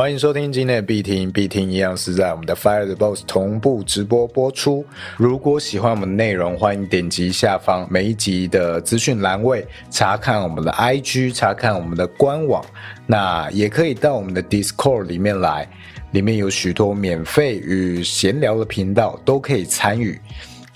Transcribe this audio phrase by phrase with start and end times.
[0.00, 4.82] 欢迎收听今天的必听，必听一样是在我们的 Fire the Boss 同步直播播出。
[5.18, 12.64] 如果喜欢我们的内容，欢迎点击下方每一集的资讯栏位，查看我们的 IG，查看我们的官网。
[13.06, 15.68] 那也可以到我们的 Discord 里面来，
[16.12, 20.18] 里面有许多免费与闲聊的频道，都可以参与。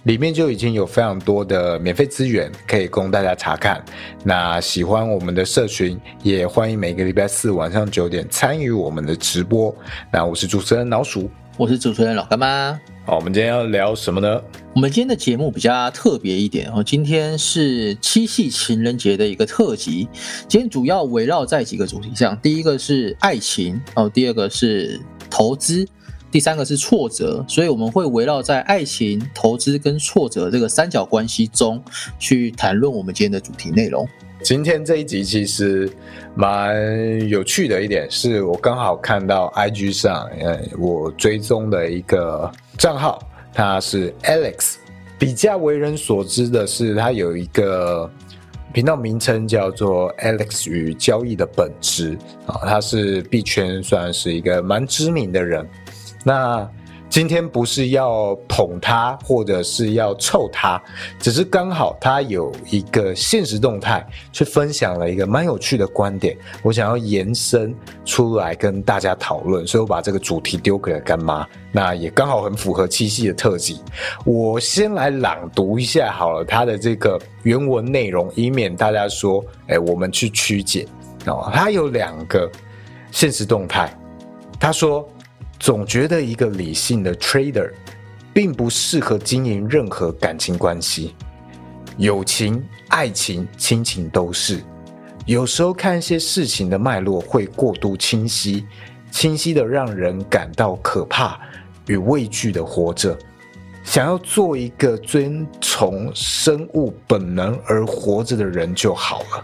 [0.04, 3.82] 里面就已经有非常多的免费资源可以供大家查看。
[4.22, 9.74] 那喜欢我们的社群，也欢迎每个礼拜四晚上九点参与我们的直播。
[10.12, 12.78] 那我是主持人老鼠，我是主持人老干妈。
[13.06, 14.42] 好，我们今天要聊什么呢？
[14.74, 20.06] 我们今天的节目比较特别一点哦，今天是七夕情人节的一个特辑。
[20.46, 25.88] 今天主要围绕在几个主题上，第一个是爱情哦，第二个是投资。
[26.34, 31.80] 第三个是挫折，所以我们会围绕在爱情、投资跟挫折这个三角关系中
[32.18, 34.04] 去谈论我们今天的主题内容。
[34.42, 35.88] 今天这一集其实
[36.34, 36.74] 蛮
[37.28, 44.74] 有趣的一点是，我刚好看到 IG 上，呃，我追踪的一个账号，他是 Alex。
[45.16, 48.10] 比较为人所知的是，他有一个
[48.72, 55.64] 频道名称叫做 Alex 与交易的本质啊，他是币圈算是一个蛮知名的人。
[56.24, 56.68] 那
[57.10, 60.82] 今天不是要捧他，或者是要臭他，
[61.20, 67.72] 只是刚好他有一个现实动态，去分享了一个蛮有趣的观点，我想要延伸
[68.04, 71.46] 出来跟大家讨论，所以我把这个主题丢给了干妈。
[71.70, 73.80] 那也刚好很符合七夕的特辑，
[74.24, 80.84] 我先来朗读一下好了，他的这个原文内容，以免大家说，哎，我们去曲解
[81.26, 81.48] 哦。
[81.54, 82.50] 他有两个
[83.12, 83.96] 现实动态，
[84.58, 85.08] 他说。
[85.64, 87.72] 总觉得一个理性的 trader，
[88.34, 91.14] 并不适合经营任何感情关系，
[91.96, 94.62] 友情、爱情、亲情都是。
[95.24, 98.66] 有时候看一些事情的脉络会过度清晰，
[99.10, 101.40] 清晰的让人感到可怕
[101.86, 103.16] 与畏惧的活着，
[103.84, 109.42] 想要做一个遵从生物本能而活着的人就好了。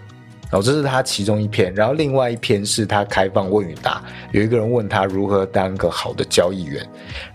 [0.50, 4.02] 然后这是他其中一篇，然后另外一篇是他开放问与答，
[4.32, 6.84] 有一个人问他如何当个好的交易员，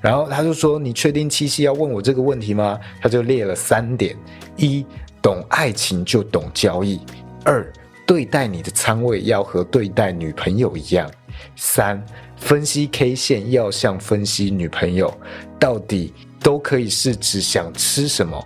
[0.01, 4.13] 然后他就说：“你确定七夕要问我这个问题吗？”他就列了三点：
[4.57, 4.85] 一，
[5.21, 6.99] 懂爱情就懂交易；
[7.45, 7.71] 二，
[8.05, 11.09] 对待你的仓位要和对待女朋友一样；
[11.55, 12.05] 三，
[12.35, 15.13] 分析 K 线要像分析女朋友，
[15.57, 18.45] 到底都可以是指想吃什么，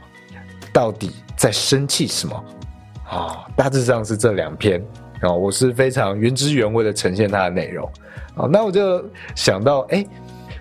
[0.71, 2.45] 到底在生气什么。
[3.09, 4.79] 啊，大致上是这两篇
[5.21, 7.89] 啊，我是非常原汁原味的呈现它的内容
[8.35, 8.47] 啊。
[8.51, 9.03] 那我就
[9.35, 10.05] 想到，哎，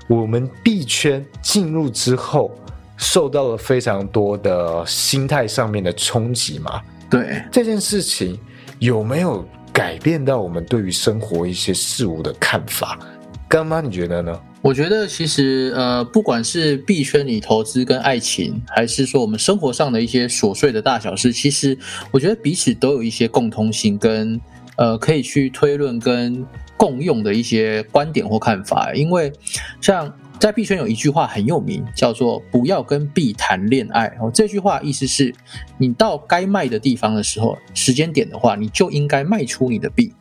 [0.09, 2.51] 我们币圈进入之后，
[2.97, 6.81] 受到了非常多的心态上面的冲击嘛。
[7.11, 8.39] 对这件事情，
[8.79, 12.99] 有没有改变到我们对于生活一些事物的看法？
[13.47, 14.41] 干妈，你觉得呢？
[14.61, 21.79] 我觉得其实呃，不管是币圈里投资跟爱情，还是说我们生活上的一些琐碎的大小事，其实
[22.11, 24.41] 我觉得彼此都有一些共通性，跟
[24.77, 26.45] 呃可以去推论跟
[26.77, 28.93] 共用的一些观点或看法。
[28.95, 29.33] 因为
[29.81, 34.07] 像在币圈有一句话很有名，叫做“不要跟币谈恋爱”。
[34.21, 35.33] 哦，这句话意思是
[35.79, 40.13] 你到该卖的地方的时候，时间点的话，你就应该卖出你的币。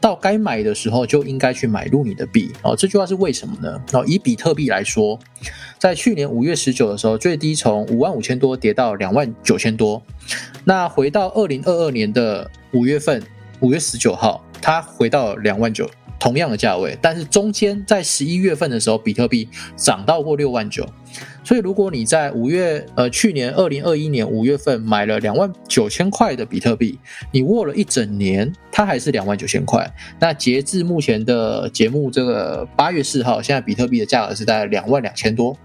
[0.00, 2.74] 到该买的时候就应该去买入你的币哦。
[2.76, 3.80] 这句话是为什么呢？
[3.92, 5.18] 哦，以比特币来说，
[5.78, 10.02] 在去年五月十九的时候，最低从五万五千多跌到两万九千多。
[10.64, 13.22] 那回到二零二二年的五月份，
[13.60, 15.88] 五月十九号，它回到两万九。
[16.18, 20.86] 同样的价位，但是中间在十一月份的时候，比特币涨到过六万九，
[21.44, 26.98] 所以如果你在五月呃去年二零二一年五月份买了两万九千块的比特币，
[27.30, 29.88] 你握了一整年，它还是两万九千块。
[30.18, 35.56] 那截至目前的节目这个八月四号，现在比特币的价格是在两万两千多，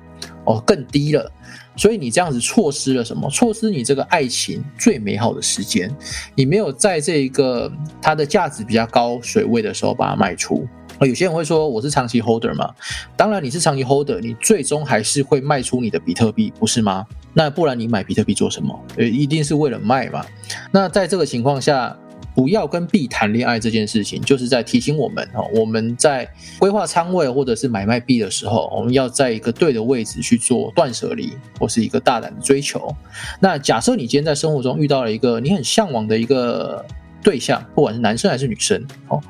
[0.45, 1.31] 哦，更低了。
[1.75, 3.29] 所以你这样子错失了什么？
[3.29, 5.93] 错失你这个爱情最美好的时间，
[6.35, 7.71] 你没有在这一个
[8.01, 10.67] 它的价值比较高水位的时候把它卖出。
[11.01, 12.73] 有些人会说我是长期 holder 嘛，
[13.17, 17.05] 当然你是长期 holder，你最终还是会卖出你的比特币，不是吗？
[17.33, 18.79] 那不然你买比特币做什么？
[18.97, 20.23] 呃，一定是为了卖嘛。
[20.71, 21.97] 那在这个情况下。
[22.35, 26.27] 不要跟币谈恋爱这件事情，就是在提醒我们哦，我们在
[26.57, 32.95] 规划仓位或者是买卖币的时候，我们要在一个对的位置去做断舍离，或是一个大胆的追求。
[33.39, 36.83] 那假设你今天在生活中遇到了一个你很向往的一个
[37.21, 39.21] 对象，不管是男生还是女生，哦，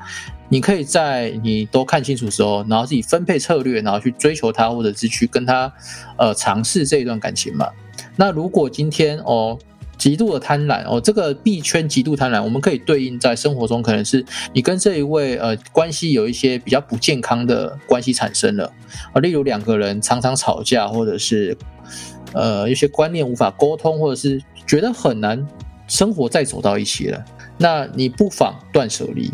[0.48, 5.70] 你可以在你都看清楚之后，然后自己分配策略，然后去追求他，或者是去跟他
[6.16, 7.68] 呃尝试这一段感情嘛。
[8.16, 9.58] 那如果今天哦。
[9.96, 18.72] 极度的贪婪哦，这个币圈极度贪婪，我们可以对应在生活中，可能是你跟这一位呃关系有一些比较不健康的关系产生了
[19.12, 21.56] 啊，例如两个人常常吵架，或者是
[22.32, 25.46] 呃一些观念无法沟通，或者是觉得很难
[25.86, 27.24] 生活再走到一起了，
[27.58, 29.30] 那你不妨断舍离，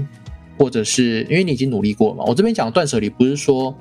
[0.58, 3.74] 或者是因为你已经努力过嘛，我这边讲断舍离不是说。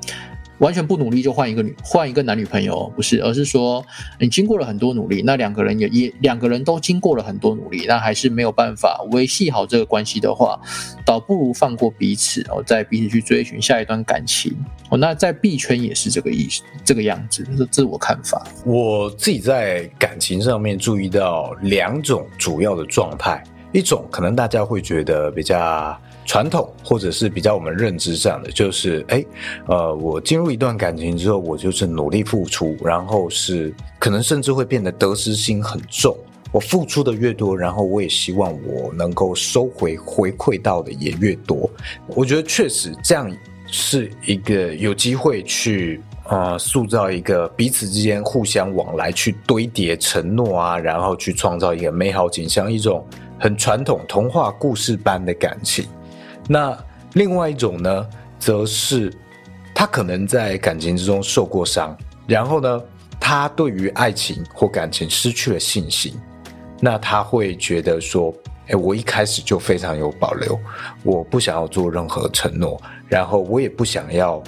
[0.60, 3.84] 完全不努力就换一个女换一个男女朋友不是，而是说
[4.20, 10.60] 你经过了很多努力，那两个人也也两个人都经过了很多努力，那还是没有办法维系好这个关系的话，
[11.06, 14.56] 倒不如放过彼此哦，在彼此去追寻下一段感情
[14.90, 14.98] 哦。
[14.98, 18.46] 那在币圈也是这个意思，这个样子，这是我看法。
[18.66, 25.98] 我自己在感情上面注意到两种主要的状态，一种可能大家会觉得比较。
[26.30, 29.26] 传统或者是比较我们认知上的，就是哎，
[29.66, 36.16] 呃，我进入一段感情之后，我就是努力付出，然后是可能甚至会变得得失心很重。
[36.52, 41.68] 我付出的越多，然后我也希望我能够收回回馈到的也越多。
[42.10, 43.36] 我觉得确实这样
[43.66, 53.04] 是一个有机会去呃塑造一个彼此之间互相往来，去堆叠承诺啊，然后去创造一个美好景象，一种
[53.40, 55.88] 很传统童话故事般的感情。
[56.52, 56.76] 那
[57.14, 58.08] 另外一种呢，
[58.40, 59.14] 则是
[59.76, 62.82] 他可能在感情之中受过伤，然后呢，
[63.20, 66.20] 他对于爱情或感情失去了信心，
[66.82, 68.34] 那他会觉得说，
[68.68, 70.60] 哎，我一开始就非常有保留，
[71.04, 74.42] 我不想要做任何承诺，然后我也不想要。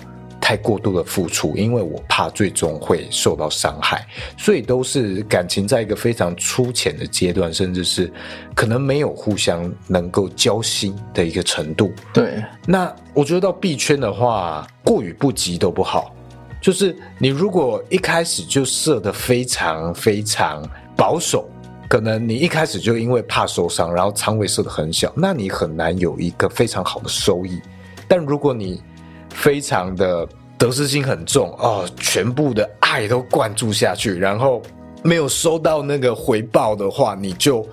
[0.52, 4.06] 太过度的付出，因为我怕最终会受到伤害，
[4.38, 8.12] 所以都是感情在一个非常粗浅的阶段，甚至是
[8.54, 11.94] 可能没有互相能够交心的一个程度。
[12.14, 16.14] 对，那我觉得到币圈的话，过与不及都不好。
[16.62, 20.62] 就是你如果一开始就设的非常非常
[20.98, 21.50] 保守，
[21.88, 27.62] 可能你一开始就因为怕受伤，然后仓位设的很小，那你很难有一个非常好的收益。
[28.06, 28.84] 但如果你
[29.30, 30.28] 非常的
[30.62, 34.62] 得失心很重哦，全部的爱都灌注下去，然后
[35.02, 37.68] 没有收到那个回报的话，你就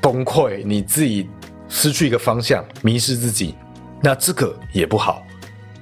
[0.00, 1.28] 崩溃，你自己
[1.68, 3.56] 失去一个方向，迷失自己，
[4.00, 5.20] 那这个也不好。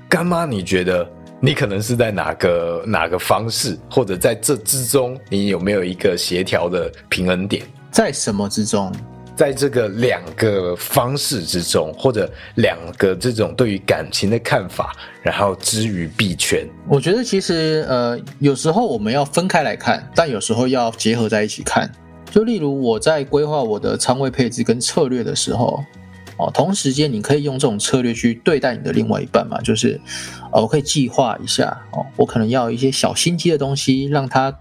[0.09, 1.07] 干妈，你觉得
[1.41, 7.63] 你可能是在哪个哪个方式，或者在这之中，你有没有一个协调的平衡点？
[7.91, 8.91] 在什么之中？
[9.37, 21.91] 在这个两个方式之中，或者两个这种对于感情的看法，然后之于币圈，我觉得其实呃，有时候我们要分开来看，但有时候要结合在一起看。
[22.31, 25.85] 就例如我在规划我的仓位配置跟策略的时候，
[26.37, 30.01] 哦，同时间你可以用这种策略去对待你的另外一半嘛，就是
[30.53, 34.57] 呃，我可以计划一下哦，我可能要一些小心机的东西，让他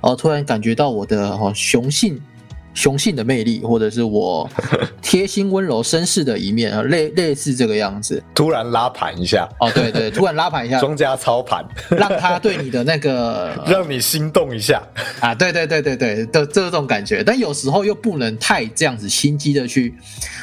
[0.00, 2.18] 哦突然感觉到我的哦雄性。
[2.74, 4.48] 雄性的魅力，或者是我
[5.00, 8.22] 贴心温柔绅士的一面啊，类类似这个样子。
[8.34, 14.82] 突然拉盘一下，哦，对对，突然拉盘一下，庄家操盘，让他对你的那个， 让你心动一下
[15.20, 17.22] 啊，对对对对对的这种感觉。
[17.22, 19.94] 但有时候又不能太这样子心机的去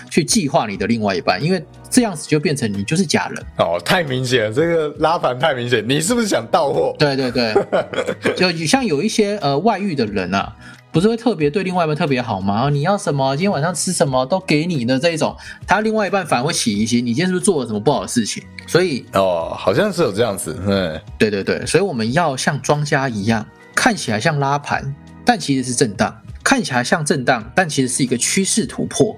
[0.09, 6.95] 去计划你的另外一半，因为这样子就变成你就是假人哦，太明显了，这个拉盘太明显，你是不是想到货？
[6.97, 7.53] 对对对，
[8.35, 10.55] 就像有一些呃外遇的人啊。
[10.91, 12.69] 不是会特别对另外一半特别好吗？
[12.69, 18.43] 你要什么，今天晚上吃什么都给你的这一种，他另外一半反而会起疑心，你今天是不是做了什么不好的事情？
[18.67, 24.93] 所以哦，好像是有这样子，嗯，对对对，所以我们要像庄家一样，看起来像拉盘，
[25.23, 26.11] 但其实是震荡；
[26.43, 29.17] 看起来像震荡，但其实是一个趋势突破。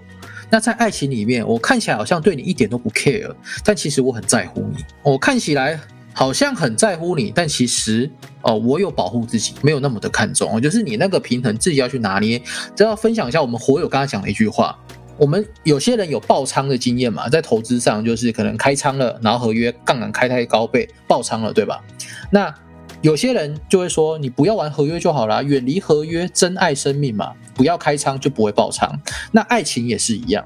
[0.50, 4.84] 那在爱情里面，我看起来好像对你一点都不 care，但其实我很在乎你。
[5.02, 5.80] 我看起来。
[6.14, 8.10] 好像很在乎你，但其实
[8.44, 10.56] 哦，我有保护自己，没有那么的看重。
[10.56, 12.42] 哦就是你那个平衡自己要去拿捏。
[12.76, 14.78] 这要分享一下，我们火友刚刚讲的一句话：
[15.18, 21.84] 我们有些人有爆仓的经验嘛，在投资上就是可能开仓了，然后合约杠杆开太高被爆仓了，对吧？
[22.32, 22.54] 那
[23.02, 29.00] 有些人就会说，你不要玩合约就好了，远离合约，珍爱生命嘛，不要开仓就不会爆仓。
[29.32, 30.46] 那爱情也是一样，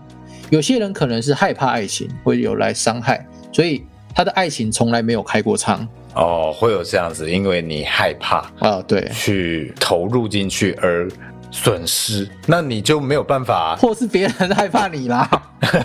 [0.50, 3.84] 有些人可能是害怕爱情会有来伤害，所以。
[4.18, 11.08] 他的爱情从来没有开过仓哦，会有这样子，因为你害怕啊，对，去投入进去而
[11.52, 15.30] 损失，那你就没有办法，或是别人害怕你啦，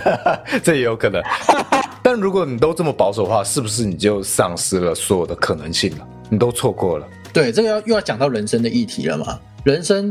[0.64, 1.22] 这也有可能。
[2.02, 6.08] 但如果你都这么保守的话，是不是你就丧失了所有的可能性了？
[6.30, 7.06] 你都错过了。
[7.34, 9.38] 对，这个要又要讲到人生的议题了嘛？
[9.62, 10.10] 人生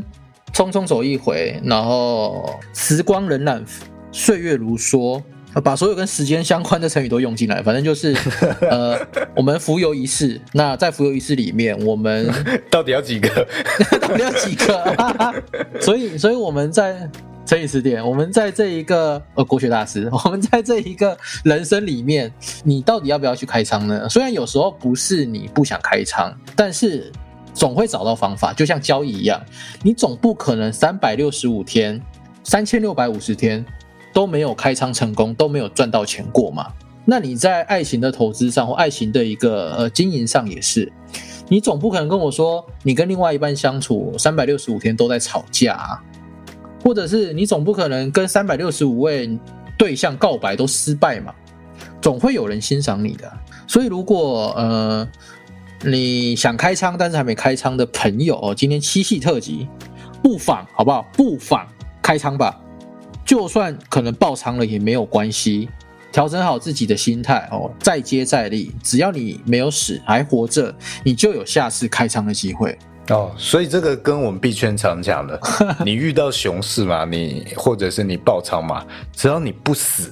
[0.54, 3.64] 匆匆走一回，然后时光荏苒，
[4.12, 5.20] 岁月如梭。
[5.60, 8.16] 把所有跟时间相关的成语都用进来，反正就是
[8.62, 8.98] 呃，
[9.36, 10.40] 我们浮游一世。
[10.54, 12.32] 那在浮游一世里面，我们
[12.72, 13.46] 到底要几个？
[14.00, 15.44] 到底要几个？
[15.82, 17.10] 所以，所以我们在
[17.46, 22.32] 成语词典，我们在这一个呃国学大师，我们在这一个人生里面，
[22.64, 24.08] 你到底要不要去开仓呢？
[24.08, 27.12] 虽然有时候不是你不想开仓，但是
[27.54, 29.44] 总会找到方法，就像交易一样，
[29.84, 32.02] 你总不可能三百六十五天、
[32.44, 33.66] 三千六百五十天。
[34.14, 36.68] 都没有开仓成功，都没有赚到钱过嘛？
[37.04, 40.92] 那你在爱情的投资上或爱情的一个呃经营上也是，
[41.50, 46.00] 你总不可能跟我说你跟另外一半相处三百六十五天都在吵架，
[46.84, 49.38] 或者是你总不可能跟三百六十五位
[49.78, 51.34] 对象告白都失败嘛？
[52.00, 53.32] 总会有人欣赏你的。
[53.68, 55.08] 所以如果呃
[55.84, 59.68] 你想开仓但是还没开仓的朋友哦，今天七夕特辑，
[60.22, 61.02] 不妨好不好？
[61.14, 61.68] 不妨
[62.04, 62.62] 开仓吧。
[63.32, 65.70] 就算可能爆仓了也没有关系，
[66.12, 68.76] 调整好自己的心态哦，再接再厉。
[68.84, 73.32] 只要你没有死还活着，你就有下次开仓的机会哦。
[73.38, 75.40] 所以这个跟我们币圈常讲的，
[75.86, 80.12] 你遇到熊市嘛，你或者是你爆仓嘛，只要你不死，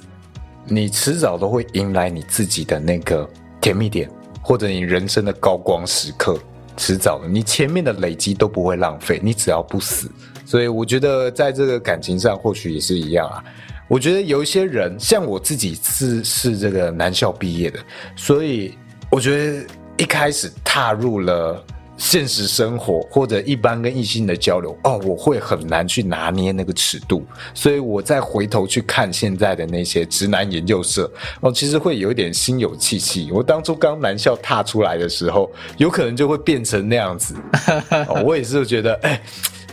[0.63, 4.09] 你迟早都会迎来你自己的那个甜蜜点，
[4.41, 6.39] 或者你人生的高光时刻。
[6.77, 10.09] 迟早的，你前面的累积都不会浪费，你只要不死。
[10.49, 13.43] 所以我觉得在这个感情上或许也是一样啊。
[13.87, 17.77] 我觉得有一些人，像我自己是是这个男校毕业的，
[18.15, 18.73] 所以
[19.11, 19.63] 我觉得
[19.97, 21.63] 一开始踏入了
[21.97, 27.23] 现实生活或者一般跟异性的交流，哦，我会很难去拿捏那个尺度。
[27.53, 33.31] 所以我再回头去看现在的那些直男研究社，哦，其实会有一点心有戚戚。
[33.31, 37.35] 我当初刚男校踏出来的时候，有可能就会变成那样子。
[38.25, 39.21] 我也是觉得，哎。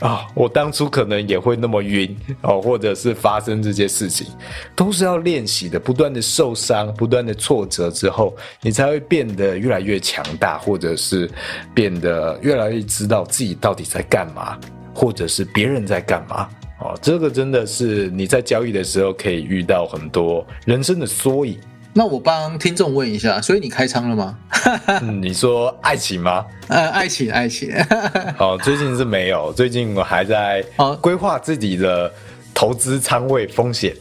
[0.01, 4.27] 啊，我当初可能也会那么晕哦，或者是发生这些事情，
[4.75, 11.31] 都是要练习的，不断的受伤，不断的挫折之后，你才会变得越来越强大，或者是
[11.75, 14.59] 变得越来越知道自己到底在干嘛，
[14.95, 16.49] 或者是别人在干嘛。
[16.81, 21.59] 哦，这个真的是你在交易的时候可以遇到很多人生的缩影。
[21.99, 24.37] 那我帮听众问一下，所以你开仓了吗？
[25.23, 26.45] 你说爱情吗？
[26.69, 27.73] 呃，爱情，爱情。
[28.39, 30.63] 哦，最近是没有，最近我还在
[31.01, 32.13] 规划自己的
[32.53, 33.97] 投资仓位风险。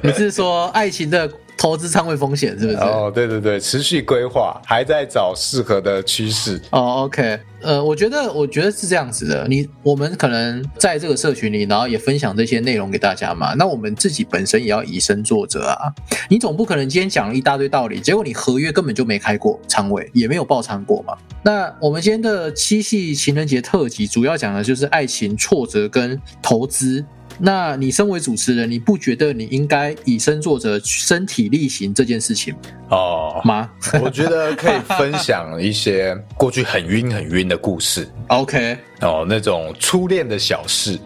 [0.00, 1.30] 你是说爱情的？
[1.56, 2.78] 投资仓位风险是不是？
[2.78, 6.60] 哦，对对对，持续规划，还在找适合的趋势。
[6.70, 9.46] 哦，OK，呃，我觉得，我觉得是这样子的。
[9.48, 13.54] 你我们可能在这个社群里，然后也分享这些内容给大家嘛。
[13.54, 15.92] 那我们自己本身也要以身作则啊。
[16.28, 21.16] 你总不可能今天讲了一大堆道理，结果你合约根本就没开过仓位，也没有爆仓过嘛。
[21.42, 27.04] 那我们今天的七夕情人节特辑，主要讲的就是爱情挫折跟投资。
[27.38, 32.54] 那你身为主持人，你不觉得你应该以身作则、身体力行这件事情
[32.90, 33.70] 哦吗？
[34.00, 38.08] 我觉得可以分享一些过去很晕、很晕的故事。
[38.28, 40.98] OK，哦，那种初恋的小事。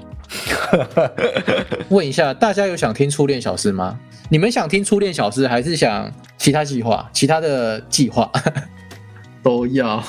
[1.89, 3.99] 问一下，大家有想听初恋小事吗？
[4.29, 7.09] 你们想听初恋小事，还是想其他计划？
[7.15, 8.31] 其他的计划
[9.43, 10.05] 都要。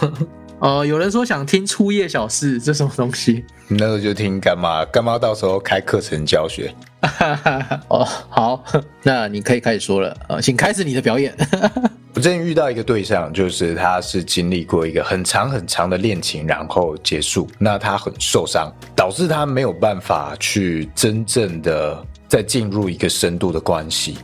[0.60, 3.46] 哦，有人说想听初夜小事，这什么东西？
[3.68, 6.74] 那个就听干妈，干妈到时候开课程教学。
[7.88, 8.64] 哦，好，
[9.02, 11.34] 那你可以开始说了呃，请开始你的表演。
[12.14, 24.18] 我最近遇到一个对象，就是他是经历过一个很长很长的恋情，然后结束，那他很受伤，导致他没有办法去真正的再进入一个深度的关系。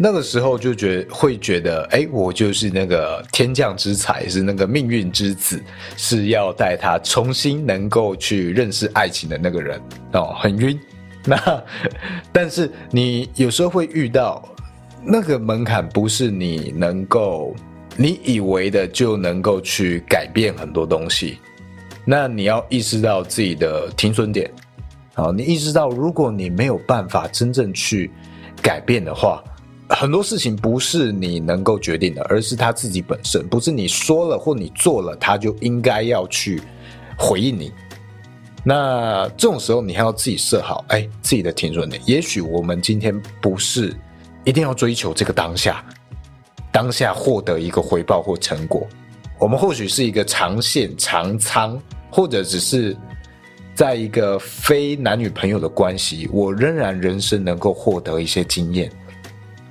[0.00, 5.60] 那个时候就觉会觉得，哎，我就是那个天降之才，是那个命运之子，
[5.96, 9.80] 是要带他重新能够去认识爱情的那个人
[10.12, 10.78] 哦，很晕。
[11.24, 11.64] 那
[12.30, 14.40] 但是你有时候会遇到
[15.02, 17.52] 那个门槛，不是你能够
[17.96, 21.38] 你以为的就能够去改变很多东西。
[22.04, 24.48] 那你要意识到自己的停损点，
[25.14, 28.12] 好，你意识到如果你没有办法真正去
[28.62, 29.42] 改变的话。
[29.90, 36.62] 很多事情不是你能够决定的，而是他自己本身，不是你说了或你做了，他就应该要去
[37.16, 37.72] 回应你。
[38.62, 42.00] 那这种时候，你还要自己设好，哎，自己的停损点。
[42.04, 43.96] 也许我们今天不是
[44.44, 45.82] 一定要追求这个当下，
[46.70, 48.86] 当下获得一个回报或成果，
[49.38, 51.80] 我们或许是一个长线长仓，
[52.10, 52.94] 或者只是
[53.74, 58.92] 在一个非男女朋友的关系，我仍然人生能够获得一些经验。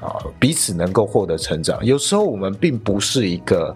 [0.07, 1.85] 啊，彼此能够获得成长。
[1.85, 3.75] 有时候我们并不是一个，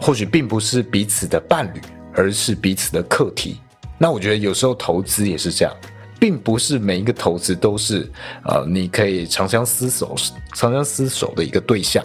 [0.00, 1.80] 或许并不是彼此的伴侣，
[2.14, 3.60] 而是彼此的课题。
[3.96, 5.72] 那我觉得有时候投资也是这样，
[6.18, 8.10] 并不是每一个投资都是
[8.44, 10.16] 呃你可以长相厮守、
[10.54, 12.04] 长相厮守的一个对象，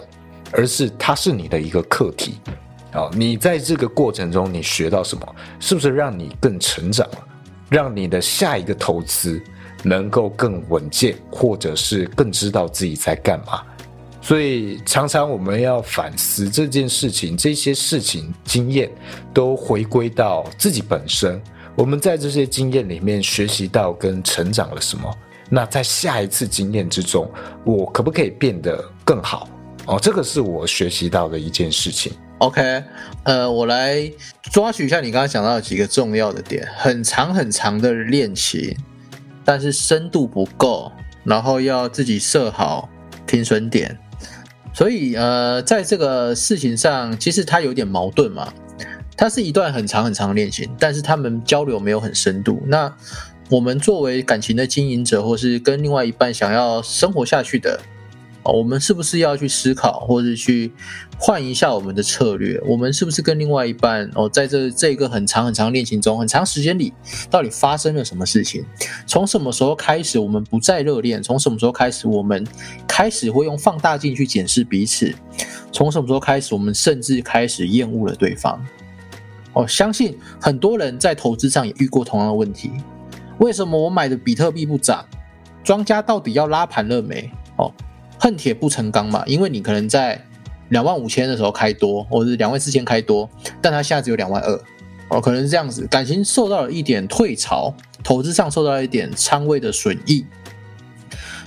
[0.52, 2.36] 而是它是你的一个课题。
[2.92, 5.34] 啊，你在这个过程中你学到什么？
[5.58, 7.18] 是不是让你更成长了？
[7.68, 9.42] 让你的下一个投资
[9.86, 13.62] 能够更稳健，或者是更知道自己在干嘛？
[14.20, 18.90] 所以常常我们要反思这件事情，这些事情经验
[19.32, 21.40] 都回归到自己本身。
[21.76, 25.08] 我们在这些经验里面学习到跟成长了什么？
[25.48, 27.30] 那在下一次经验之中，
[27.62, 29.48] 我可不可以变得更好？
[29.86, 32.12] 哦，这个是我学习到的一件事情。
[32.38, 32.82] OK，
[33.22, 34.10] 呃，我来
[34.50, 38.76] 抓取一下你刚刚讲到几个重要的点：很长很长的练习，
[39.46, 40.92] 但是深度不够，
[41.24, 42.90] 然后要自己设好
[43.26, 43.98] 停损点。
[44.74, 48.52] 所以，呃，在这个事情上，其实它有点矛盾嘛。
[49.16, 52.62] 它是一段很长很长的恋情，但是他们交流没有很深度。
[52.66, 52.94] 那
[53.48, 57.80] 我们作为感情的经营者，或是跟另外一半想要生活下去的。
[58.52, 60.72] 我们是不是要去思考，或者去
[61.18, 62.60] 换一下我们的策略？
[62.66, 66.92] 我们是不是跟另外一半哦，在这这个很长很长恋情中，很长时间里，
[67.30, 68.64] 到底发生了什么事情？
[69.06, 71.22] 从什么时候开始，我们不再热恋？
[71.22, 72.46] 从什么时候开始，我们
[72.86, 75.14] 开始会用放大镜去检视彼此？
[75.72, 78.62] 从什么时候开始，我们甚至开始厌恶了对方？
[79.54, 82.70] 哦，相信很多人在投资上也遇过同样的问题。
[83.38, 85.04] 为什么我买的比特币不涨？
[85.64, 87.30] 庄家到底要拉盘了没？
[87.56, 87.72] 哦。
[88.26, 90.20] 恨铁不成钢嘛，因为你可能在
[90.70, 93.30] 两万五千的时候开多，或者是两万四千开多，
[93.62, 94.60] 但它现在只有两万二，
[95.10, 100.26] 哦，可能是这样子，感情受到了一点退潮，投资上受到了一点仓位的损益。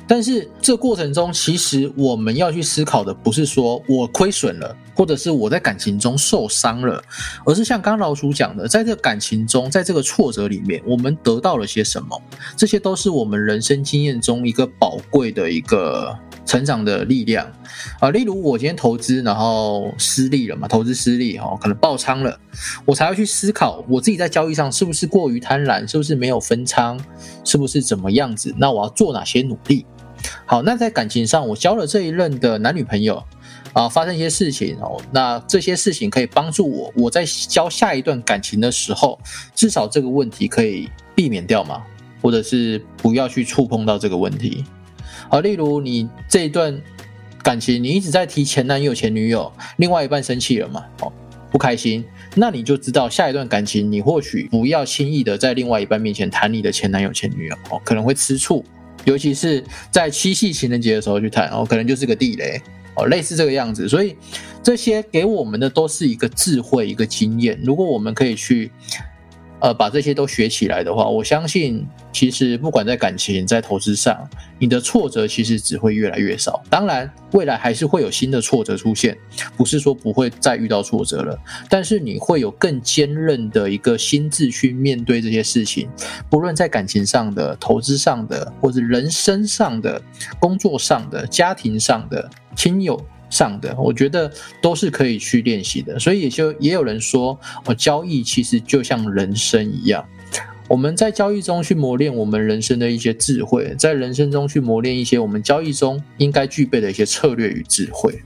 [0.10, 7.00] 但是这过程中，其实我们要去思考的不是说我亏损了，或者是我在感情中受伤了，
[7.46, 12.20] 而是像刚老鼠讲的，在这感情中，在这个挫折里面，我们得到了些什么？
[12.58, 17.46] 这些都是我们人生经验中一个宝贵的一个成长的力量
[18.00, 18.10] 啊。
[18.10, 22.36] 例如我今天投资，然后失利了嘛，投资失利哈，可能爆仓了，
[22.84, 27.00] 我才要去思考我自己在交易上是不是过于贪婪，是不是没有分仓，
[27.46, 28.52] 是不是怎么样子？
[28.58, 29.86] 那我要做哪些努力？
[30.46, 33.24] 好，那在感情上，我交了这一任的男女朋友，
[33.74, 39.20] 啊，发生一些事情哦，那这些事情可以帮助我，我在交下一段感情的时候，
[39.54, 41.84] 至少这个问题可以避免掉嘛，
[42.22, 44.66] 或者是不要去触碰到这个问题。
[45.30, 46.82] 好，例如你这一段
[47.44, 51.14] 感情，你一直在提前男友、前女友，另外一半生气了嘛，哦，
[51.52, 52.04] 不开心，
[52.34, 58.66] 那你就知道下一段感情，你或许不要轻易的在另外一半面前谈你的前男友、前女友，哦，可能会吃醋。
[59.06, 62.62] 尤其是在七夕情人节的时候去谈，哦，可能就是个地雷，
[62.96, 63.88] 哦，类似这个样子。
[63.88, 64.16] 所以
[64.62, 67.60] 这些给我们的都是一个智慧，一个经验。
[67.64, 68.72] 如果我们可以去。
[69.62, 74.18] 呃，把这些都学起来的话，我相信其实不管在感情、在投资上，
[74.58, 76.62] 你的挫折其实只会越来越少。
[76.70, 79.18] 当然，未来还是会有新的挫折出现，
[79.58, 81.38] 不是说不会再遇到挫折了。
[81.70, 85.90] 但是你会有更坚韧的一个心智去面对这些事情，
[86.30, 90.02] 不论在感情上的、投资上的，或者人生上的、
[90.40, 93.00] 工作上的、家庭上的、亲友。
[93.30, 100.04] 上的，我觉得都是可以去练习的，所以也就也有人说，哦，交易其实就像人生一样，
[100.68, 108.22] 我们在交易中去磨练我们人生的一些智慧，在人生中去磨练一些我们交易中应该具备的一些策略与智慧。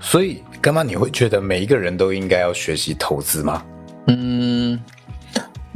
[0.00, 3.64] 所以，干嘛你会觉得每一个人都应该要学习投资吗？
[4.08, 4.78] 嗯，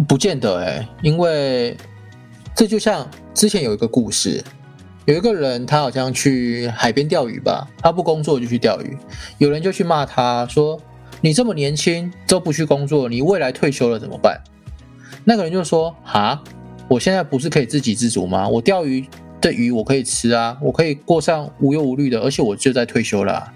[0.09, 1.77] 不见得哎，因为
[2.55, 4.43] 这就像之前有一个故事。
[5.07, 8.99] 有一个人，他好像去海边钓鱼吧，他不工作就去钓鱼。
[9.39, 10.81] 有人就去骂他说
[11.23, 14.41] ：“你这么年轻都不去工作，你未来退休了怎么办？”
[15.23, 16.43] 那个人就说：“哈，
[16.89, 18.49] 我现在不是可以自给自足吗？
[18.49, 19.07] 我钓鱼
[19.41, 23.53] 的鱼我可以吃啊，我可以过上无忧无虑的，而且我就在退休了。”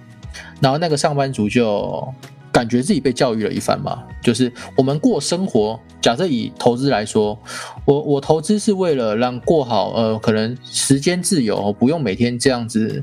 [0.63, 2.15] 然后那个上班族就。
[2.61, 5.81] 感觉自己被教育了一番嘛，就是我们过生活。
[6.03, 7.39] 假设以投资来说，
[7.87, 13.03] 我我投资是为了让过好，呃，可能时间自由，不用每天这样子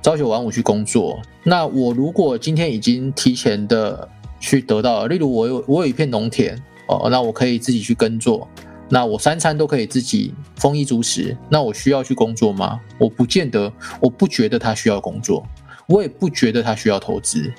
[0.00, 1.20] 朝九晚五去工作。
[1.42, 8.46] 那我如果今天已经提前的去得到，例如我有我有一片农田哦，那我可以自己去耕作，
[8.88, 11.36] 那我三餐都可以自己丰衣足食。
[11.48, 12.78] 那我需要去工作吗？
[12.96, 15.44] 我不见得，我不觉得他需要工作，
[15.88, 17.52] 我也不觉得他需要投资。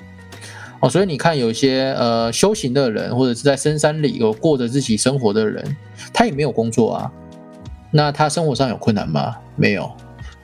[0.88, 5.76] 所以你看，有些呃修行的人，或者是在深山里有过着自己生活的人，
[6.12, 7.12] 他也没有工作啊。
[7.90, 9.36] 那他生活上有困难吗？
[9.56, 9.90] 没有。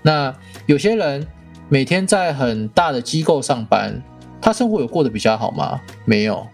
[0.02, 0.35] 那
[0.66, 1.26] 有些人
[1.68, 4.02] 每天在很大的机构上班，
[4.40, 5.81] 他生活有过得比较好吗？
[6.05, 6.46] 没有。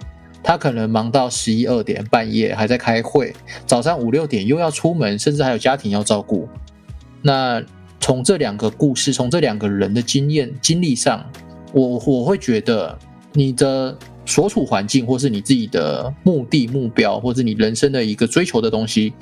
[0.42, 3.35] 他可能忙到十一二点半夜还在开会，
[3.66, 6.48] 早上五六点又要出门，甚至还有家庭要照顾。
[7.20, 7.62] 那
[8.01, 11.29] 从这两个故事，从这两个人的经验经历上，
[11.72, 12.96] 我我会觉得
[13.38, 13.96] 你的
[14.27, 19.12] 所处环境，或是你自己的目的目标，或是你人生的一个追求的东西，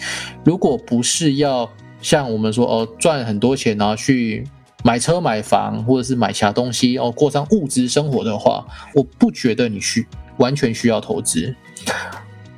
[0.43, 4.43] 如果不是要像我们说哦赚很多钱，然后去
[4.83, 10.07] 买车买房，或者是买其他东西哦过上物质生活的话，我不觉得你需
[10.39, 11.55] 完全需要投资。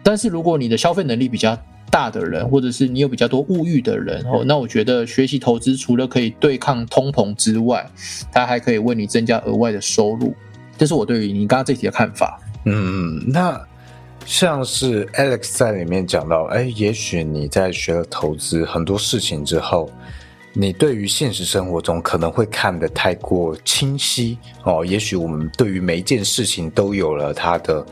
[0.04, 1.58] 但是如果你的消费能力比较，
[1.90, 7.84] 大的人，或者是你有比较多物欲的人哦，那我觉得学习投资除了可以对抗通膨之外，
[8.30, 10.34] 它还可以为你增加额外的收入。
[10.78, 12.40] 这是我对于你刚刚这题的看法。
[12.64, 13.60] 嗯，那
[14.24, 19.90] 像是 Alex 在里面讲到，哎，也许你在学了投资很多事情之后，
[20.52, 24.84] 你对于现实生活中可能会看得太过清晰哦。
[24.84, 27.84] 也许我们对于每一件事情都有了它的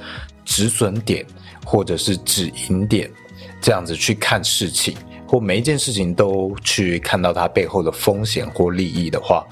[0.45, 1.27] 止损点
[1.65, 3.11] 或者是止盈点。
[3.59, 4.95] 这样子去看事情，
[5.27, 9.45] 或每一件事情都去看到它背后的风险或利益的话，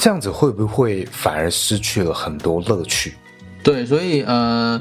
[0.00, 3.16] 这样子会不会反而失去了很多乐趣？
[3.62, 4.80] 对，所以呃，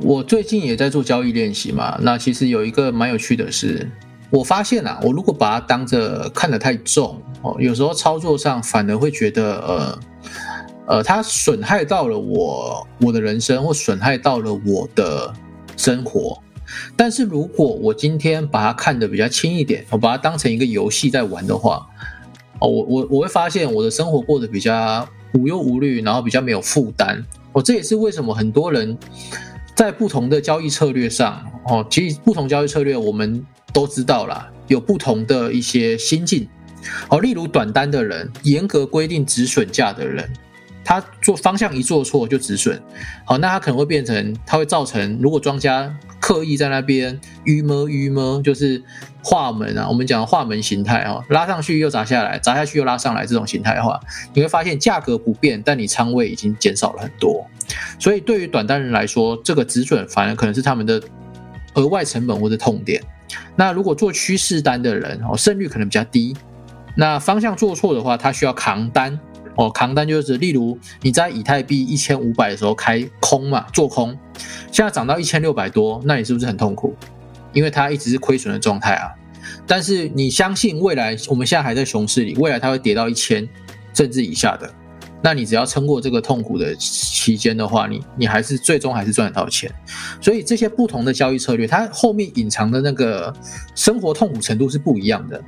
[0.00, 1.98] 我最近也在做交易练习嘛。
[2.00, 3.90] 那其实有一个蛮有趣的是，
[4.30, 9.98] 我发现啊，我如果把它当着看得太重哦，有时候操作上反而会觉得呃
[10.86, 15.34] 呃，它损害到了我我的人生，或损害到了我的
[15.76, 16.40] 生活。
[16.96, 21.84] 但是如果我今天把它看得比较轻一点，我把它当成一个游戏在玩的话，
[22.62, 27.22] 哦，我我我会发现我的生活过得比较无忧无虑，然后比较没有负担。
[27.52, 28.96] 哦，这也是为什么很多人
[29.74, 36.48] 在不同的交易策略上，哦，其实不同交易策略我们都知道啦，有不同的一些心境。
[37.08, 40.28] 哦，例如短单的人，严格规定止损价的人。
[40.84, 42.80] 他做方向一做错就止损，
[43.24, 48.82] 好，那他可能会变成，他会造成，如果庄家刻意在那边预摸预摸，就是
[49.22, 54.00] 画门啊，我们讲画门形态啊，拉上去又砸下来，砸下去又拉上来这种形态的话，
[54.34, 57.46] 你会发现价格不变，但你仓位已经减少了很多。
[57.98, 61.00] 所以对于短单人来说，这个止损反而可能是他们的
[61.74, 63.00] 额外成本或者痛点。
[63.54, 66.36] 那如果做趋势单的人哦，胜率可能比较低。
[66.96, 69.18] 那方向做错的话，他需要扛单。
[69.56, 74.16] 哦，扛单就是，例如你在以太币一千五百的时候开空嘛，做空，
[74.70, 76.94] 现在涨到一千六百多，那你是不是很痛苦？
[77.52, 79.10] 因为它一直是亏损的状态啊。
[79.66, 83.46] 但是你相信未来，我们现在还在熊市里，未来它会跌到一千
[83.92, 84.72] 甚至以下的，
[85.22, 89.70] 那你只要撑过这个痛苦的期间的话，你你还是最终还是赚得到钱。
[90.20, 93.34] 所以这些不同的交易策略，它后面隐藏的那个
[93.74, 95.42] 生活痛苦程度是不一样的。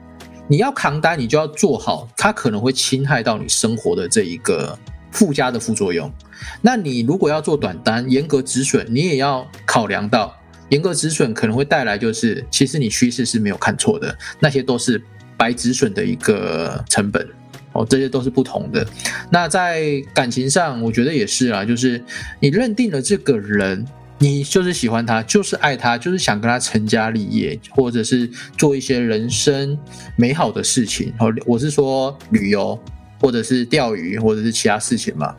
[0.47, 4.79] 你要扛单，你就要做好，它可能会侵害到你生活的这一个
[5.11, 6.13] 附加的副作用。
[6.61, 10.37] 那你如果要做短单，严格止损，你也要考量到
[10.69, 15.03] 严格止损可能会带来，就是其实你趋势是没有看错的，那些都是
[15.37, 17.27] 白止损的一个成本
[17.73, 18.87] 哦，这些都是不同的。
[19.31, 22.03] 那在感情上，我觉得也是啊，就是
[22.39, 23.87] 你认定了这个人。
[24.19, 29.77] 你就是喜欢他，就是爱他，就是想跟他成家立业，或者是做一些人生
[30.17, 31.13] 美好的事情。
[31.19, 32.79] 哦，我是说旅游，
[33.21, 35.35] 或者是钓鱼，或者是其他事情嘛，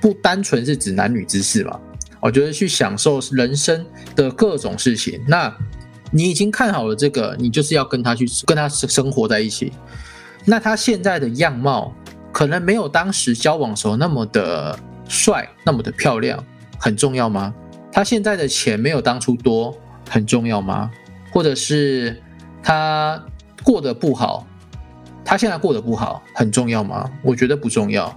[0.00, 1.78] 不单纯是指男女之事嘛。
[2.20, 3.84] 我觉得去享受人生
[4.16, 5.20] 的各种事情。
[5.28, 5.54] 那
[6.10, 9.72] 你已经看好了这个，你就是要跟他去跟他生活在一起。
[10.44, 11.94] 那他现在的样貌
[12.32, 16.42] 可能没有当时交往时候那么的帅，那么的漂亮，
[16.78, 17.54] 很重要吗？
[17.92, 19.76] 他现在的钱没有当初多，
[20.08, 20.90] 很重要吗？
[21.32, 22.20] 或者是
[22.62, 23.22] 他
[23.62, 24.46] 过得不好，
[25.24, 27.10] 他现在过得不好，很重要吗？
[27.22, 28.16] 我觉得不重要，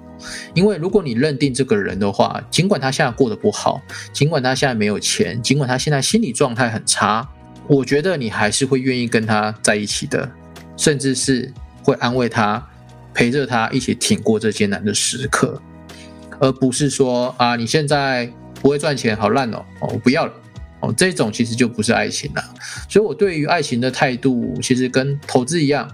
[0.53, 3.81] 因为如果你认定这个人的话，尽管他现在过得不好，
[4.11, 7.27] 尽管他现在没有钱，尽管他现在心理状态很差，
[7.67, 10.31] 我觉得你还是会愿意跟他在一起的，
[10.77, 11.51] 甚至是
[11.83, 12.63] 会安慰他，
[13.13, 15.61] 陪着他一起挺过这艰难的时刻，
[16.39, 18.31] 而不是说啊，你现在。
[18.63, 19.57] 不会赚钱，好烂哦！
[19.81, 20.33] 哦，我不要了
[20.79, 20.93] 哦。
[20.95, 22.41] 这种其实就不是爱情了。
[22.87, 25.85] 所以我对于爱情的态度，其实跟投资一样。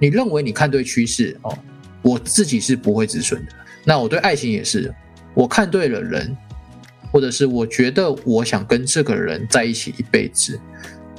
[0.00, 1.54] 你认为你看对趋势哦，
[2.00, 3.52] 我自己是不会止损的。
[3.84, 4.92] 那我对爱情也是，
[5.34, 6.34] 我看对了人，
[7.12, 10.58] 或者是我觉得我想跟这个人在一起一辈子，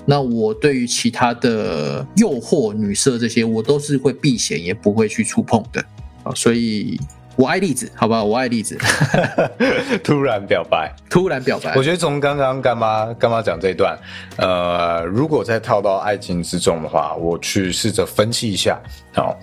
[0.07, 5.85] 那我对于其他的诱惑、女色这些，我都是会避嫌，也不会去触碰的
[6.23, 6.33] 啊。
[6.33, 6.99] 所以。
[7.35, 8.77] 我爱栗子，好吧，我爱栗子。
[10.03, 11.73] 突然表白，突然表白。
[11.75, 13.97] 我觉得从刚刚干妈干妈讲这一段，
[14.37, 18.79] 呃，如果再套到爱情之中的话，我去试着分析一下。
[19.13, 19.37] 好，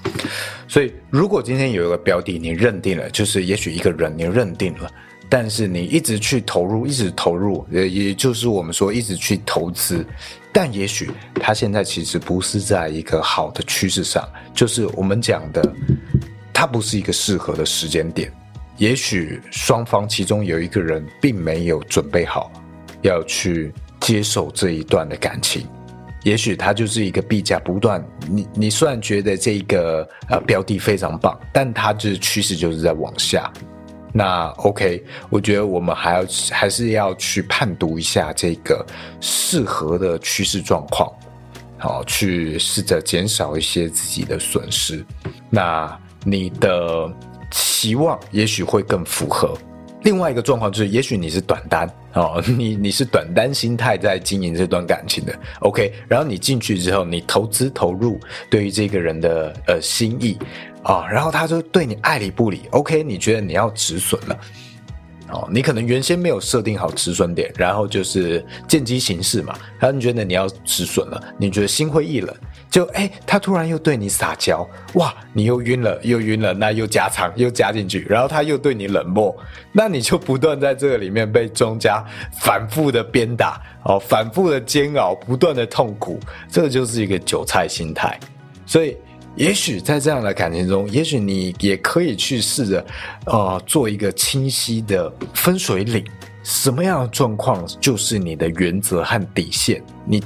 [0.66, 4.90] 所以如果今天有一个标的，你认定了，就是也许一个人你认定了，
[5.28, 10.04] 但是你一直去投入，一直投入，也也就是我们说一直去投资，
[10.52, 15.62] 但也许他现在其实不是在一个好的趋势上，就是我们讲的，
[16.52, 18.32] 它不是一个适合的时间点。
[18.78, 22.50] 也许双方其中有一个人并没有准备好
[23.02, 25.66] 要去接受这一段的感情，
[26.24, 33.52] 也许他就是一个币价不断，你你虽然觉得这个呃标的非常棒，但它就是趋势就是在往下。
[34.12, 38.84] 那 OK，我觉得我们还要还是要去判读一下这个
[39.20, 41.12] 适合的趋势状况，
[41.78, 45.04] 好，去试着减少一些自己的损失。
[45.48, 47.12] 那你的。
[47.54, 49.54] 期望也许会更符合。
[50.04, 55.38] 另外一个状况就是，也许你是短单哦， 你你是短单心态在经营这段感情的。
[55.60, 60.38] OK，然后你进去之后，你投资投入对于这个人的呃心意
[60.82, 62.62] 啊，然后他就对你爱理不理。
[62.70, 64.38] OK，你觉得你要止损了
[65.28, 72.34] 哦，你可能原先没有设定好止损点，然后就是见机行事嘛，然后你觉得你要止损了，你觉得心灰意冷。
[72.72, 79.36] 就哎，他突然又对你撒娇，哇，你又晕了，又晕了，那又加长，又加进去，然后他又对你冷漠，
[79.72, 82.02] 那你就不断在这个里面被庄家
[82.40, 86.18] 反复的 鞭打，哦，反复的煎熬，不断的痛苦，
[86.50, 88.18] 这就是一个韭菜心态。
[88.64, 88.96] 所以，
[89.36, 92.86] 也许在这样的感情中，也许你也可以去试着，
[93.26, 96.02] 呃，做一个清晰的分水岭，
[96.42, 100.22] 什么样的状况就是你的原则和底线，你。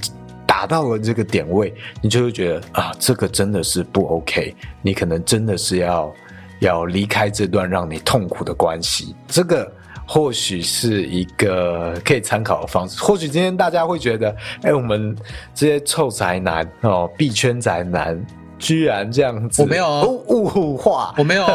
[0.46, 6.14] 达到了这个点位，你就会觉得啊，这个真的是不 OK，你可能真的是要
[6.60, 9.14] 要离开这段让你痛苦的关系。
[9.26, 9.70] 这个
[10.06, 13.02] 或许是一个可以参考的方式。
[13.02, 15.14] 或许今天大家会觉得，哎，我们
[15.52, 18.24] 这些臭宅男哦，币圈宅男，
[18.58, 21.46] 居然这样子，我没有物化，我没有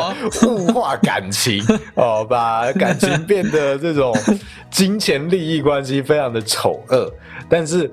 [0.47, 1.63] 物化感情
[1.95, 4.13] 哦， 把感情变得这种
[4.69, 7.11] 金钱利益关系非常的丑恶，
[7.49, 7.89] 但是。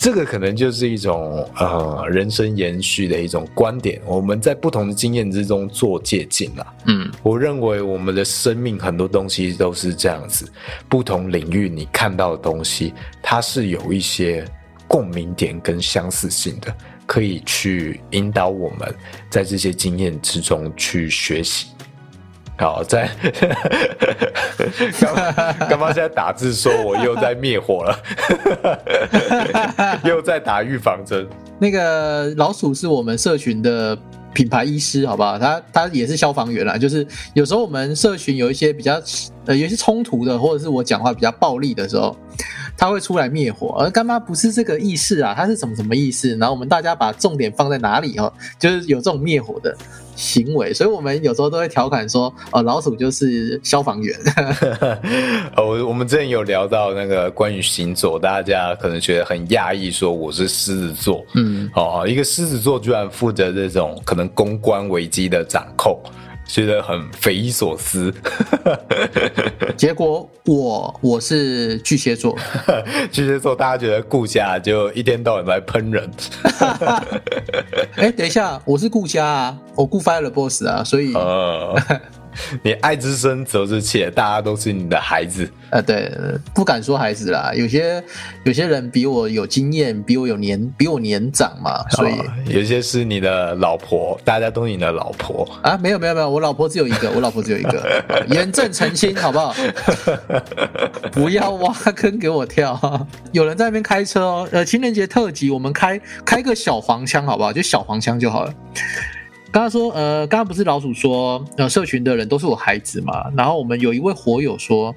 [0.00, 6.74] 这个可能就是一种呃人生延续的一种观点，我们在不同的经验之中做借鉴啦。
[6.86, 10.50] 嗯，我认为我们的生命很多东西都是这样子，
[10.88, 14.42] 不同领域你看到的东西，它是有一些
[14.88, 18.94] 共鸣点跟相似性的，可以去引导我们
[19.28, 21.66] 在这些经验之中去学习。
[22.60, 23.08] 好，在
[25.00, 25.52] 干嘛？
[25.66, 25.86] 干嘛？
[25.86, 27.98] 现在打字说我又在灭火了，
[30.04, 31.26] 又在打预防针。
[31.58, 33.96] 那个老鼠是我们社群的
[34.34, 35.38] 品牌医师，好不好？
[35.38, 36.76] 他他也是消防员啦。
[36.76, 39.00] 就是有时候我们社群有一些比较
[39.46, 42.14] 呃有些冲突的，或者是我讲话比较暴力的时候，
[42.76, 43.74] 他会出来灭火。
[43.80, 46.36] 而干妈不是这个意思啊，他是什么什么意思？
[46.36, 48.30] 然后我们大家把重点放在哪里哦？
[48.58, 49.74] 就是有这种灭火的。
[50.20, 54.14] 行为，所以我们有时候都会调侃说，呃，老鼠就是消防员。
[55.56, 65.98] 我我们之前有聊到那个关于星座，大家可能觉得很讶异，说我是狮子座，嗯，哦，一个狮子座居然负责这种可能公关危机的掌控。
[66.52, 68.12] 觉得很匪夷所思，
[69.76, 72.36] 结果我我是巨蟹座，
[73.12, 76.10] 巨蟹座大家觉得顾家就一天到晚在喷人。
[77.96, 81.14] 哎，等一下，我是顾家啊，我顾 fire 了 boss 啊，所以。
[82.62, 85.50] 你爱之深责之切，大家都是你的孩子。
[85.70, 86.10] 呃，对，
[86.54, 88.02] 不敢说孩子啦，有些
[88.44, 92.14] 有些人比我有经验，比我有年，比我年长嘛，所以
[92.46, 95.76] 有些是你的老婆，大家都是你的老婆啊。
[95.76, 99.54] 没有没有没有，我老婆只有一个，我老婆只有一个， 严正澄清好不好？
[101.12, 103.06] 不要挖坑给我跳。
[103.32, 107.52] 有人在那边开车哦，呃，情人节特辑，我们开开个小黄腔好不好？
[107.52, 108.52] 就小黄腔就好了。
[109.52, 113.28] 刚刚说，呃，刚刚不是老鼠说，呃，社群的人都是我孩子嘛？
[113.36, 114.94] 然后我们有一位火友说，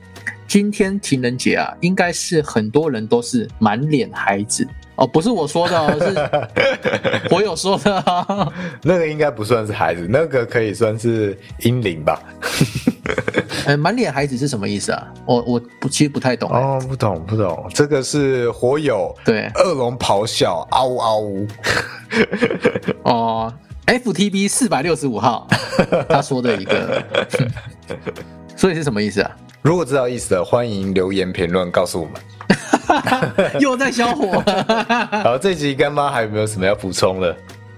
[0.48, 8.54] 今天情人节啊，应该是很多人都是满脸孩子哦，不是我说的，哦是 火友说的。
[8.84, 12.22] 那个应该不算是孩子，那个可以算是婴灵吧？
[13.66, 15.08] 呃，满脸孩子是什么意思啊？
[15.26, 21.48] 我我不其实不太懂哦，不懂不懂，这个是火友对恶龙咆哮，嗷呜嗷呜，
[23.02, 23.52] 哦。
[23.86, 25.48] FTB 四百六十五号，
[26.08, 27.04] 他说的一个，
[28.56, 29.32] 所以是什么意思啊？
[29.62, 32.14] 如果知道意思的，欢迎留言评论告诉我们。
[33.60, 34.44] 又在消火。
[35.24, 37.36] 好，这集干妈还有没有什么要补充的？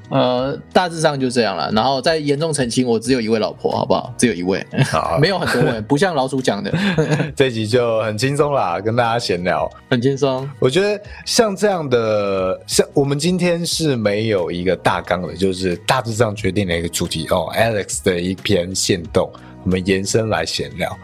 [0.10, 1.72] 呃，大致上就这样了。
[1.72, 4.14] 然后再严重澄清，我只有一位老婆，好不好？
[4.18, 4.66] 只有一位，
[5.20, 6.72] 没有很多位，不像老鼠讲的。
[7.36, 10.48] 这集就很轻松啦，跟大家闲聊，很轻松。
[10.60, 17.52] 我觉得像这样的，像我们今天是没有一个大纲的，就是大致上决定了一个主题哦。
[17.56, 19.32] Alex 的一篇线动，
[19.64, 20.96] 我们延伸来闲聊。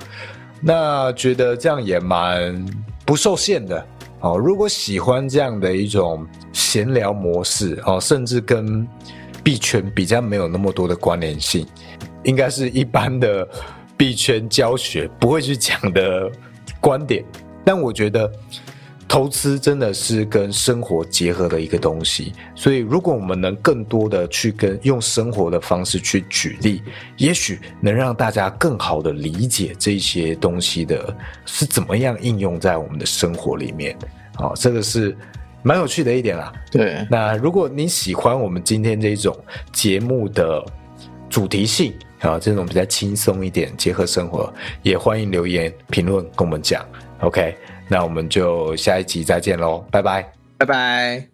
[0.62, 2.64] 那觉得这样也蛮
[3.04, 3.84] 不受限的
[4.22, 4.38] 哦。
[4.38, 8.88] 如果喜欢这样的一种闲聊模式哦，甚至跟
[9.44, 11.66] 币圈比较没有那么多的关联性，
[12.24, 13.48] 应该是一般的
[13.98, 16.32] 币圈教学不会去讲的
[16.80, 17.26] 观点。
[17.66, 18.32] 但我觉得。
[19.12, 26.82] 投资真的是跟生活结合的一个东西，所以如果我们能更多的去跟用生活的方式去举例，
[27.18, 31.14] 也许能让大家更好的理解这些东西的
[31.46, 33.98] 是怎么样应用在我们的生活里面。
[34.38, 35.14] 哦，这个是
[35.62, 36.54] 蛮有趣的一点啦。
[36.72, 39.38] 对，那如果你喜欢我们今天这种
[39.74, 40.64] 节目的
[41.30, 46.82] 主题性啊，这种比较轻松一点，结合生活，也欢迎留言评论跟我们讲。
[47.20, 47.54] OK。
[47.92, 51.31] 那我们就下一集再见喽，拜拜，拜拜。